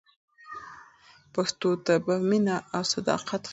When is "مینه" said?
2.29-2.55